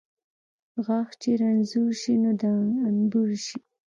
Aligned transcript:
غاښ 0.85 1.09
چې 1.21 1.29
رنځور 1.41 1.91
شي، 2.01 2.13
نور 2.23 2.35
د 2.41 2.43
انبور 2.89 3.29
شي. 3.45 3.57